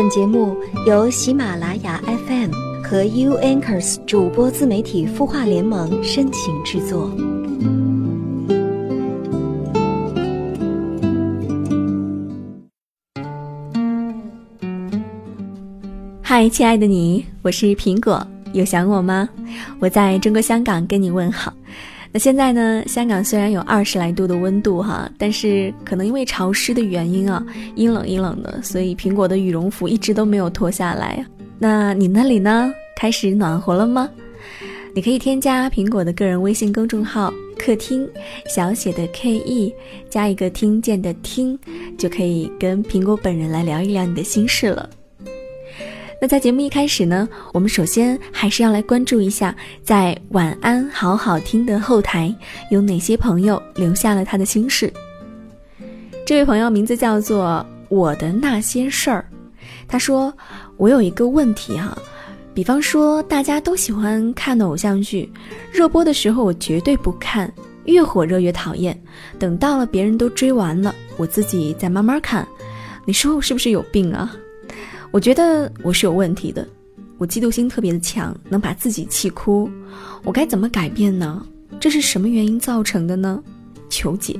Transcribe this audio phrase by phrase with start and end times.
[0.00, 0.56] 本节目
[0.86, 2.52] 由喜马拉雅 FM
[2.84, 7.10] 和 U Anchors 主播自媒体孵化联盟深情制作。
[16.22, 19.28] 嗨，亲爱的你，我是苹果，有想我吗？
[19.80, 21.52] 我在中国香港跟你问好。
[22.10, 22.82] 那现在呢？
[22.86, 27.44] 香港虽然有二十来度的温度哈，但是可能因为潮湿的原因啊，
[27.74, 31.24] 阴冷阴冷的，所以苹果的羽绒服一直都没有脱下来。
[31.58, 32.72] 那你那里呢？
[32.96, 34.08] 开始暖和了吗？
[34.94, 38.08] 你可以添加苹果的个人微信公众号“客厅”，
[38.48, 39.72] 小写的 K E
[40.08, 41.56] 加一个听见的听，
[41.96, 44.88] 就可以跟苹果本人来聊一聊你的心事了。
[46.20, 49.54] 那在节目一开始呢，我们首先还是要来关注一下，
[49.84, 52.34] 在晚安好好听的后台
[52.72, 54.92] 有哪些朋友留下了他的心事。
[56.26, 59.24] 这位朋友名字叫做我的那些事儿，
[59.86, 60.32] 他说
[60.76, 61.96] 我有一个问题哈，
[62.52, 65.32] 比方说大家都喜欢看的偶像剧，
[65.70, 67.50] 热播的时候我绝对不看，
[67.84, 69.00] 越火热越讨厌，
[69.38, 72.44] 等到了别人都追完了，我自己再慢慢看，
[73.04, 74.34] 你说我是不是有病啊？
[75.10, 76.68] 我觉得我是有问题的，
[77.16, 79.68] 我嫉妒心特别的强，能把自己气哭。
[80.22, 81.44] 我该怎么改变呢？
[81.80, 83.42] 这是什么原因造成的呢？
[83.88, 84.38] 求解。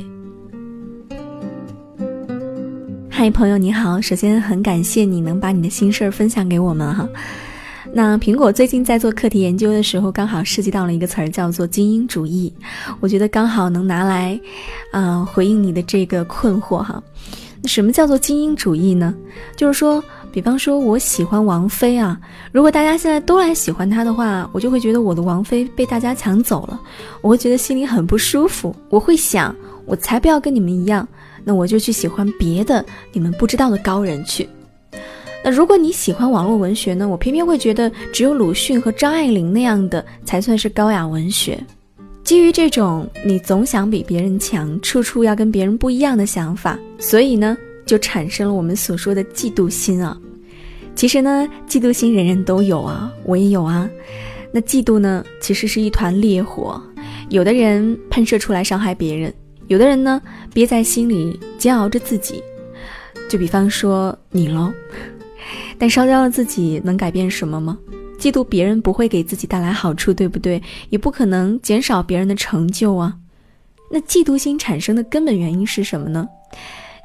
[3.09, 7.09] 嗨，朋友你好，首先很感谢你能把你的心事儿分享给我们哈。
[7.95, 12.53] 那苹果最近在做课题研究的时候，刚好涉及到了一个词儿，叫做精英主义。
[13.01, 14.39] 我觉得刚好能拿来，
[14.93, 17.03] 啊，回应你的这个困惑哈。
[17.63, 19.15] 那什么叫做精英主义呢？
[19.57, 20.05] 就是说。
[20.31, 22.19] 比方说，我喜欢王菲啊，
[22.53, 26.81] 如果大家现在都来喜欢她的话，我就会觉得我的王菲被大家抢走了，
[27.21, 28.75] 我会觉得心里很不舒服。
[28.89, 29.55] 我会想，
[29.87, 31.07] 我才不要跟你们一样，
[31.45, 34.49] 那我就去喜欢别的你们不知道的高人去。
[35.43, 41.59] 那如果你喜欢网络文学呢，我偏偏会觉得只有鲁迅和张爱玲那样的才算是高雅文学。
[42.23, 47.57] 基于这种你总想比别人强，处处要跟别人不一样的想法，所以呢。
[47.89, 50.17] 就产生了我们所说的嫉妒心啊。
[50.95, 53.89] 其实呢，嫉妒心人人都有啊，我也有啊。
[54.53, 56.81] 那嫉妒呢，其实是一团烈火，
[57.31, 59.33] 有的人喷射出来伤害别人，
[59.69, 60.21] 有的人呢
[60.53, 62.43] 憋在心里煎熬着自己。
[63.31, 64.73] 就比方说你喽，
[65.79, 67.79] 但烧焦了自己能改变什么吗？
[68.19, 70.61] 嫉妒别人不会给自己带来好处，对不对？
[70.91, 73.15] 也不可能减少别人的成就啊。
[73.91, 76.27] 那嫉妒心产生的根本原因是什么呢？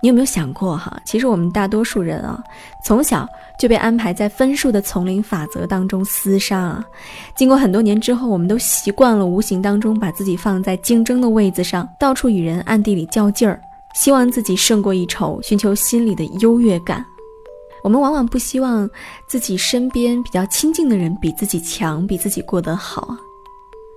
[0.04, 1.00] 你有没有想过哈？
[1.06, 2.44] 其实我们大多数人啊，
[2.84, 3.26] 从小
[3.58, 6.84] 就被安排在分数的丛林法则当中厮杀啊。
[7.38, 13.58] 经过很多年之后，我们都习惯了无形当中把自己放在竞争的位子上，到处与人暗地里较劲儿，
[13.96, 17.06] 希望自己胜过一筹，寻求心里的优越感。
[17.82, 18.90] 我们往往不希望
[19.26, 23.18] 自己身边比较亲近的人比自己强，比自己过得好啊。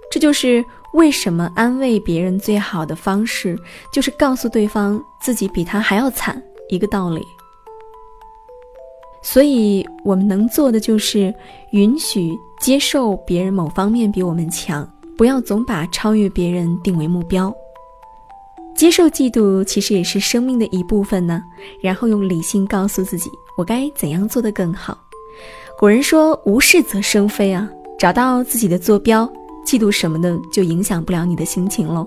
[0.08, 0.64] 这就是
[0.96, 3.54] 为什么安慰别人最好的方式，
[3.92, 7.22] 就是告诉对方自己比他还要惨一个道理。
[9.22, 11.34] 所以，我们能做的就是
[11.72, 17.54] 允许接受别人某方面比我们强，不要总把超越别人定为目标。
[18.74, 21.42] 接受嫉妒其实也是生命的一部分呢。
[21.82, 23.28] 然后用理性告诉自己，
[23.58, 24.96] 我该怎样做得更好。
[25.78, 27.68] 古人说：“无事则生非”啊，
[27.98, 29.30] 找到自己的坐标。
[29.66, 32.06] 嫉妒什么的就影响不了你的心情喽，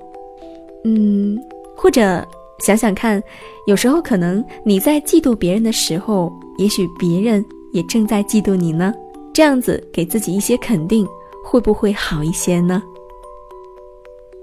[0.86, 1.38] 嗯，
[1.76, 2.26] 或者
[2.60, 3.22] 想想看，
[3.68, 8.94] 有时候可能你在嫉妒别人的时候，也许别人也正在嫉妒你呢。
[9.34, 11.08] 这样子给自己一些肯定，
[11.46, 12.82] 会不会好一些呢？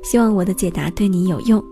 [0.02, 1.62] 希望我的解答对你有用。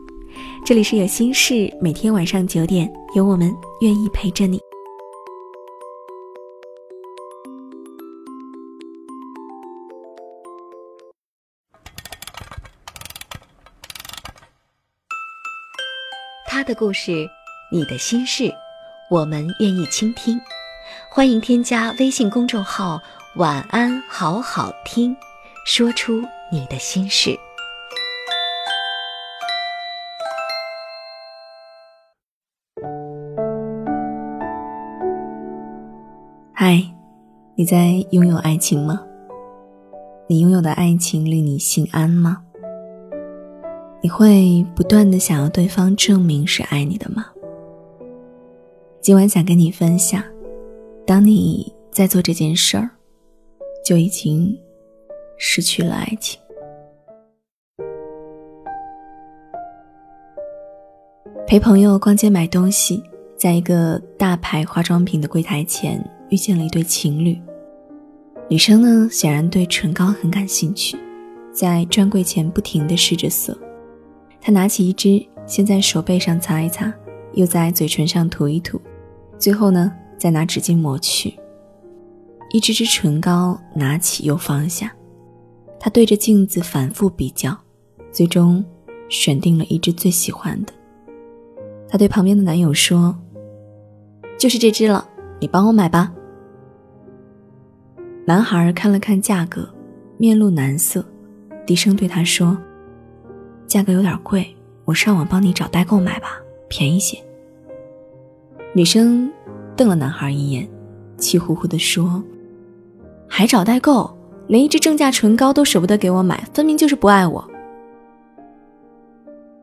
[0.65, 4.59] 这里是有心事，每天晚上九点，有我们愿意陪着你。
[16.65, 17.29] 的故事，
[17.71, 18.51] 你的心事，
[19.11, 20.41] 我们愿意倾听。
[21.11, 22.99] 欢迎添加微信公众号
[23.37, 25.15] “晚安好好听”，
[25.67, 27.39] 说出你的心事。
[36.55, 36.83] 嗨，
[37.57, 39.03] 你在拥有爱情吗？
[40.29, 42.43] 你拥有的爱情令你心安吗？
[44.05, 47.25] 你会不断的想要对方证明是爱你的吗？
[49.01, 50.23] 今晚想跟你分享，
[51.07, 52.91] 当你在做这件事儿，
[53.83, 54.55] 就已经
[55.39, 56.39] 失去了爱情。
[61.47, 63.03] 陪朋友逛街买东西，
[63.39, 65.99] 在一个大牌化妆品的柜台前
[66.29, 67.41] 遇见了一对情侣。
[68.51, 70.95] 女生呢，显然对唇膏很感兴趣，
[71.55, 73.57] 在专柜前不停的试着色。
[74.45, 76.93] 她拿起一支，先在手背上擦一擦，
[77.33, 78.79] 又在嘴唇上涂一涂，
[79.39, 81.35] 最后呢，再拿纸巾抹去。
[82.51, 84.93] 一支支唇膏拿起又放下，
[85.81, 87.57] 她对着镜子反复比较，
[88.13, 88.63] 最终
[89.09, 90.73] 选定了一支最喜欢的。
[91.89, 93.17] 她对旁边的男友说
[94.39, 95.09] ：“就是这支了，
[95.41, 96.13] 你帮我买吧。”
[98.27, 99.67] 男孩看了看价格，
[100.19, 101.03] 面露难色，
[101.65, 102.55] 低声对她说。
[103.67, 107.19] 价格有点贵，我上网帮你找代购买吧，便宜些。
[108.73, 109.31] 女生
[109.77, 110.69] 瞪了男孩一眼，
[111.17, 112.23] 气呼呼地说
[113.29, 114.17] ：“还找代购？
[114.47, 117.49] 连一支正价唇膏都舍不得给我买，分明就是不爱我。”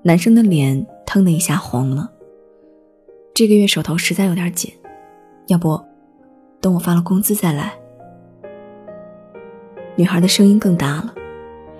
[0.01, 2.09] 男生的脸腾的一下红了。
[3.33, 4.73] 这个月手头实在有点紧，
[5.47, 5.79] 要不
[6.59, 7.73] 等我发了工资再来。
[9.95, 11.13] 女孩的声音更大了：“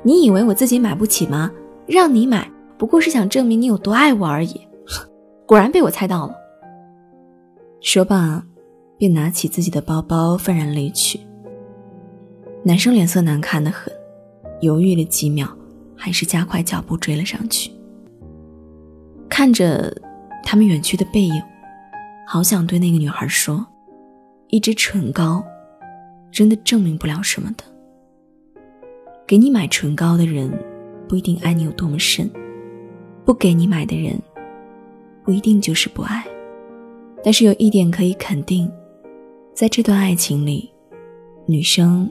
[0.03, 1.51] 你以为我自己买不起吗？”
[1.87, 4.61] 让你买，不过是想证明你有多爱我而已。
[5.45, 6.35] 果然被我猜到了。
[7.81, 8.43] 说罢，
[8.97, 11.19] 便拿起自己的包包，愤然离去。
[12.63, 13.91] 男生脸色难看的很，
[14.61, 15.47] 犹豫了几秒，
[15.97, 17.71] 还是加快脚步追了上去。
[19.27, 19.91] 看着
[20.43, 21.41] 他们远去的背影，
[22.27, 23.65] 好想对那个女孩说：
[24.49, 25.43] 一支唇膏，
[26.31, 27.63] 真的证明不了什么的。
[29.25, 30.51] 给你买唇膏的人。
[31.11, 32.31] 不一定爱你有多么深，
[33.25, 34.17] 不给你买的人，
[35.25, 36.25] 不一定就是不爱。
[37.21, 38.71] 但是有一点可以肯定，
[39.53, 40.71] 在这段爱情里，
[41.45, 42.09] 女生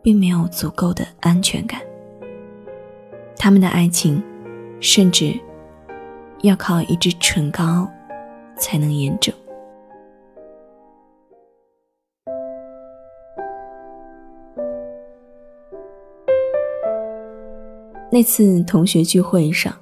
[0.00, 1.82] 并没有足够的安全感。
[3.36, 4.22] 他们的爱情，
[4.80, 5.38] 甚至
[6.40, 7.86] 要靠一支唇膏
[8.56, 9.34] 才能验证。
[18.14, 19.74] 那次同学聚会上，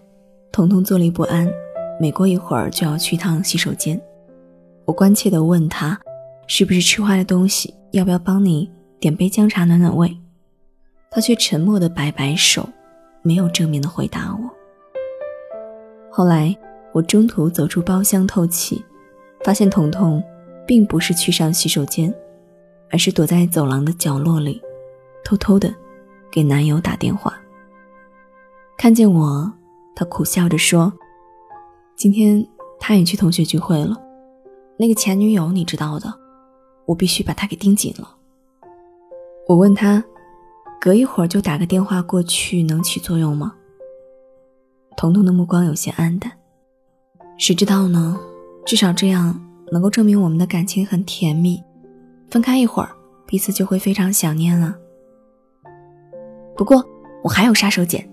[0.52, 1.52] 彤彤坐立不安，
[2.00, 4.00] 每过一会儿就要去趟洗手间。
[4.84, 5.98] 我关切地问他
[6.46, 7.74] ：“是不是吃坏了东西？
[7.90, 10.16] 要不要帮你点杯姜茶暖暖胃？”
[11.10, 12.68] 他却沉默地摆摆手，
[13.22, 14.48] 没有正面的回答我。
[16.08, 16.56] 后来
[16.92, 18.80] 我中途走出包厢透气，
[19.42, 20.22] 发现彤彤
[20.64, 22.14] 并不是去上洗手间，
[22.92, 24.62] 而是躲在走廊的角落里，
[25.24, 25.74] 偷偷的
[26.30, 27.36] 给男友打电话。
[28.80, 29.52] 看见我，
[29.94, 30.90] 他苦笑着说
[31.96, 32.42] ：“今天
[32.78, 33.94] 他也去同学聚会了，
[34.78, 36.10] 那个前女友你知道的，
[36.86, 38.16] 我必须把他给盯紧了。”
[39.46, 40.02] 我问他
[40.80, 43.52] ：“隔一会儿就打个电话过去，能起作用吗？”
[44.96, 46.32] 彤彤的目光有些黯淡。
[47.36, 48.18] 谁知道呢？
[48.64, 49.38] 至少这样
[49.70, 51.62] 能够证明我们的感情很甜蜜。
[52.30, 52.88] 分开一会儿，
[53.26, 54.74] 彼此就会非常想念了。
[56.56, 56.82] 不过
[57.22, 58.09] 我还有杀手锏。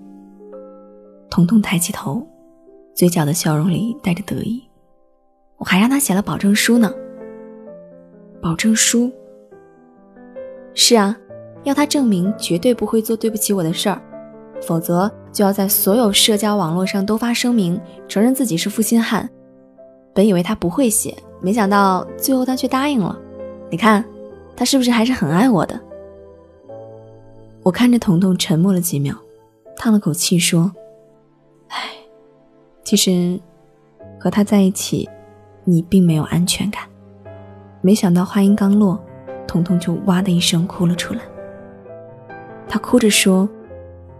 [1.29, 2.25] 彤彤抬起头，
[2.93, 4.63] 嘴角的笑容里带着得意。
[5.57, 6.93] 我还让他写了保证书呢。
[8.41, 9.11] 保证书？
[10.73, 11.17] 是啊，
[11.63, 14.01] 要他证明绝对不会做对不起我的事儿，
[14.61, 19.27] 否则就要在所有社交网络上都发声明，承认自己是负心汉。
[20.13, 23.19] 本以为他不会写，没想到最后他却答应了。
[23.69, 24.05] 你看，
[24.55, 25.79] 他是不是还是很爱我的？
[27.63, 29.15] 我看着彤彤沉默了几秒，
[29.75, 30.71] 叹了口气说。
[31.69, 31.91] 唉，
[32.83, 33.39] 其实
[34.19, 35.09] 和他在一起，
[35.63, 36.83] 你并没有安全感。
[37.81, 38.99] 没想到话音刚落，
[39.47, 41.21] 彤彤就哇的一声哭了出来。
[42.67, 43.47] 他哭着说：“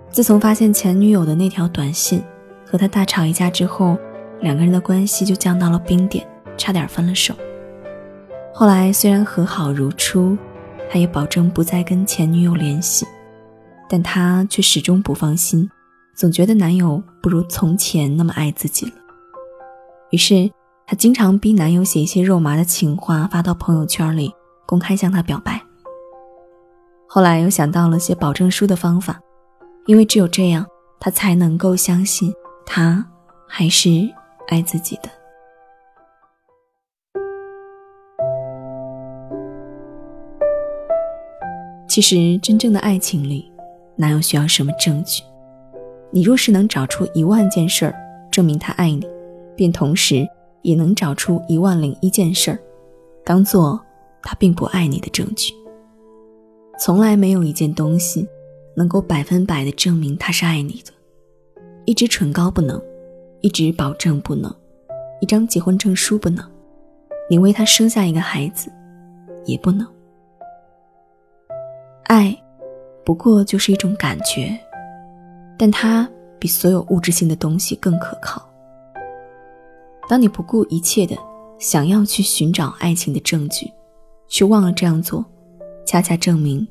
[0.10, 2.22] 自从发现前女友的那条短信，
[2.66, 3.98] 和他大吵一架之后，
[4.42, 6.26] 两个人的关系就降到了冰点，
[6.58, 7.34] 差点分了手。
[8.54, 10.38] 后来虽然和好如初，
[10.90, 13.06] 他也保证不再跟前女友联系，
[13.90, 15.70] 但他却始终不放心。”
[16.18, 18.94] 总觉得男友不如从前那么爱自己了，
[20.10, 20.50] 于是
[20.88, 24.34] 她经常逼男友写一些肉麻的情话发到朋友圈里，
[24.66, 25.62] 公开向他表白。
[27.08, 29.20] 后来又想到了写保证书的方法，
[29.86, 30.66] 因为只有这样，
[31.00, 32.34] 她才能够相信
[32.66, 33.06] 他
[33.48, 33.90] 还是
[34.48, 35.10] 爱自己的。
[41.88, 43.52] 其实，真正的爱情里，
[43.96, 45.22] 哪有需要什么证据？
[46.12, 47.94] 你若是能找出一万件事儿
[48.32, 49.08] 证明他爱你，
[49.56, 50.28] 便同时
[50.62, 52.60] 也能找出一万零一件事儿，
[53.26, 53.80] 当做
[54.22, 55.54] 他并不爱你的证据。
[56.80, 58.28] 从来没有一件东西
[58.76, 60.92] 能够百分百的证明他是爱你的。
[61.86, 62.82] 一支唇膏不能，
[63.42, 64.54] 一纸保证不能，
[65.22, 66.46] 一张结婚证书不能。
[67.30, 68.72] 你为他生下一个孩子，
[69.46, 69.88] 也不能。
[72.04, 72.38] 爱，
[73.04, 74.58] 不过就是一种感觉，
[75.58, 76.10] 但它
[76.40, 78.48] 比所有物质性的东西更可靠。
[80.08, 81.18] 当你不顾一切的
[81.58, 83.72] 想要去寻找爱情的证据，
[84.28, 85.26] 却忘了这样做，
[85.86, 86.66] 恰恰证明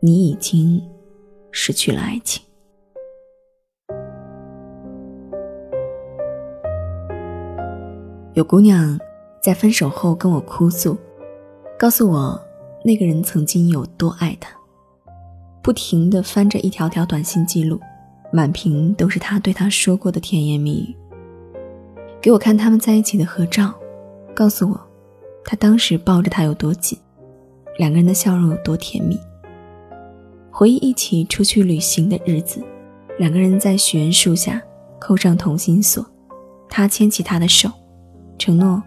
[0.00, 0.82] 你已经
[1.50, 2.42] 失去了爱情。
[8.34, 8.98] 有姑娘
[9.42, 10.96] 在分手后跟我哭诉，
[11.78, 12.40] 告诉我。
[12.82, 14.50] 那个人曾经有多爱她，
[15.62, 17.78] 不停地翻着一条条短信记录，
[18.32, 20.96] 满屏都是他对她说过的甜言蜜语。
[22.20, 23.74] 给我看他们在一起的合照，
[24.34, 24.80] 告诉我，
[25.44, 26.98] 他当时抱着她有多紧，
[27.78, 29.18] 两个人的笑容有多甜蜜。
[30.50, 32.62] 回忆一起出去旅行的日子，
[33.18, 34.60] 两个人在许愿树下
[34.98, 36.04] 扣上同心锁，
[36.68, 37.70] 他牵起她的手，
[38.38, 38.82] 承诺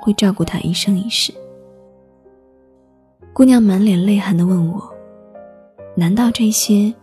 [0.00, 1.32] 会照顾她一生一世。
[3.34, 4.90] 姑娘满脸泪痕地问我
[5.96, 6.94] ：“难道这些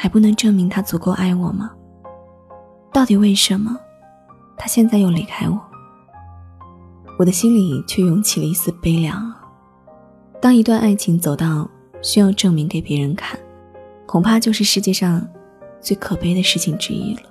[0.00, 1.72] 还不能证明他足够爱我吗？
[2.92, 3.76] 到底为什么
[4.56, 5.60] 他现在又离开我？”
[7.18, 9.34] 我的心里却涌起了一丝悲凉。
[10.40, 11.68] 当一段爱情走到
[12.00, 13.36] 需要证明给别人看，
[14.06, 15.26] 恐怕就是世界上
[15.80, 17.22] 最可悲的事情之一了。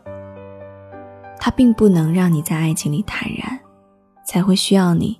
[1.40, 3.58] 它并不能让你在爱情里坦然，
[4.26, 5.18] 才会需要你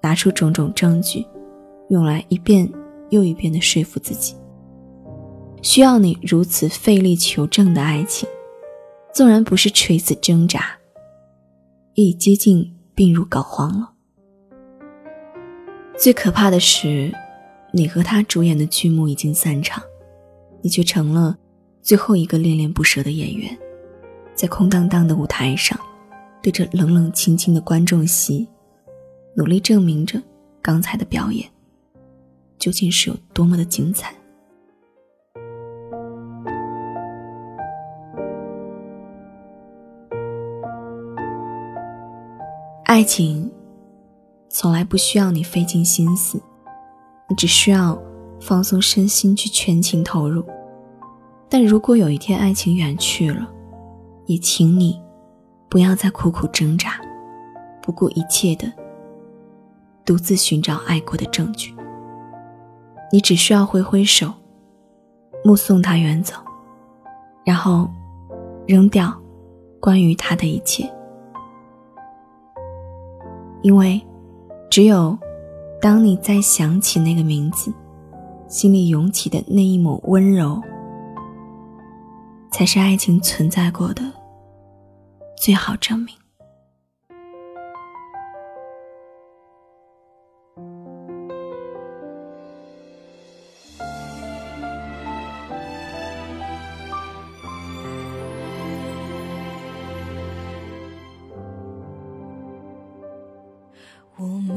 [0.00, 1.26] 拿出种种证据。
[1.90, 2.66] 用来一遍
[3.10, 4.34] 又一遍的说服自己，
[5.62, 8.28] 需要你如此费力求证的爱情，
[9.12, 10.78] 纵然不是垂死挣扎，
[11.94, 13.92] 也已接近病入膏肓了。
[15.98, 17.12] 最可怕的是，
[17.72, 19.82] 你和他主演的剧目已经散场，
[20.62, 21.36] 你却成了
[21.82, 23.58] 最后一个恋恋不舍的演员，
[24.34, 25.78] 在空荡荡的舞台上，
[26.40, 28.46] 对着冷冷清清的观众席，
[29.34, 30.22] 努力证明着
[30.62, 31.48] 刚才的表演。
[32.58, 34.14] 究竟是有多么的精彩？
[42.98, 43.48] 爱情
[44.48, 46.42] 从来不需要你费尽心思，
[47.28, 47.96] 你只需要
[48.40, 50.44] 放松身心去全情投入。
[51.48, 53.48] 但如果有一天爱情远去了，
[54.26, 55.00] 也请你
[55.68, 57.00] 不要再苦苦挣扎，
[57.80, 58.66] 不顾一切的
[60.04, 61.72] 独自寻找爱过的证据。
[63.12, 64.32] 你只需要挥挥手，
[65.44, 66.34] 目送他远走，
[67.44, 67.88] 然后
[68.66, 69.16] 扔掉
[69.78, 70.92] 关于他的一切，
[73.62, 74.00] 因为
[74.70, 75.16] 只有
[75.80, 77.72] 当你再想起那个名字，
[78.48, 80.60] 心里涌起的那一抹温柔，
[82.50, 84.02] 才是爱情存在过的
[85.36, 86.17] 最好证明。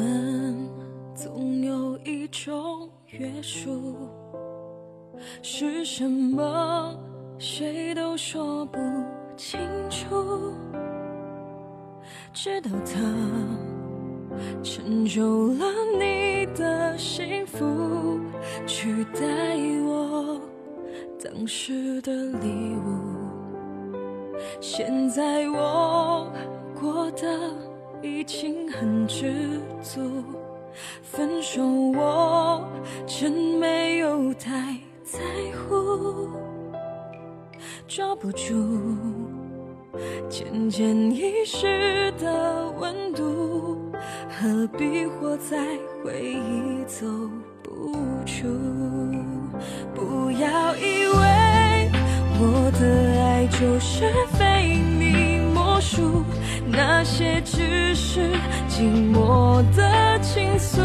[0.02, 0.68] 们
[1.14, 3.96] 总有一种约束，
[5.44, 6.98] 是什么？
[7.38, 8.80] 谁都说不
[9.38, 10.54] 清楚。
[12.34, 13.00] 直到他
[14.64, 15.66] 成就了
[16.00, 18.20] 你的幸福，
[18.66, 19.56] 取代
[19.86, 20.42] 我
[21.24, 22.98] 当时的礼物。
[24.60, 26.32] 现在我
[26.80, 27.71] 过得。
[28.04, 30.24] 已经很知足，
[31.04, 32.68] 分手我
[33.06, 35.20] 真没有太在
[35.54, 36.30] 乎，
[37.88, 38.54] 抓不住
[40.30, 43.92] 渐渐遗失的温度，
[44.30, 45.58] 何必活在
[46.04, 47.06] 回忆走
[47.62, 47.94] 不
[48.26, 48.48] 出？
[49.94, 51.92] 不要以为
[52.40, 56.24] 我的爱就是非你莫属。
[56.72, 58.22] 那些只是
[58.70, 60.80] 寂寞的倾诉，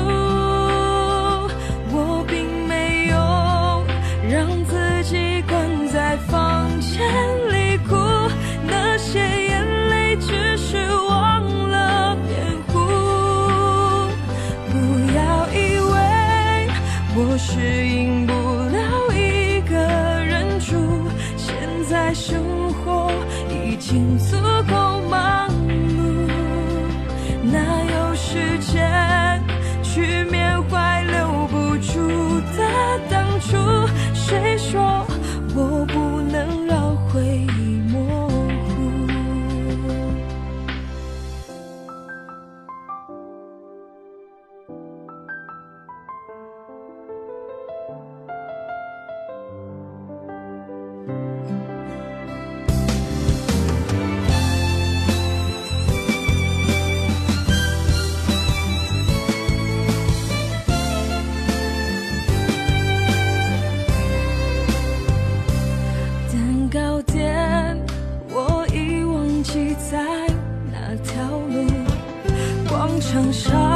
[73.00, 73.75] 城上